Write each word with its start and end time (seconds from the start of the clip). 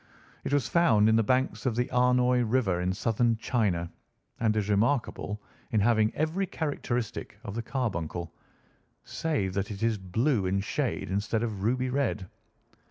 It 0.43 0.51
was 0.51 0.67
found 0.67 1.07
in 1.07 1.15
the 1.15 1.21
banks 1.21 1.67
of 1.67 1.75
the 1.75 1.87
Amoy 1.93 2.41
River 2.41 2.81
in 2.81 2.91
southern 2.93 3.37
China 3.37 3.87
and 4.39 4.55
is 4.57 4.67
remarkable 4.67 5.39
in 5.71 5.79
having 5.81 6.11
every 6.15 6.47
characteristic 6.47 7.37
of 7.43 7.53
the 7.53 7.61
carbuncle, 7.61 8.33
save 9.03 9.53
that 9.53 9.69
it 9.69 9.83
is 9.83 9.99
blue 9.99 10.47
in 10.47 10.59
shade 10.61 11.11
instead 11.11 11.43
of 11.43 11.61
ruby 11.61 11.91
red. 11.91 12.27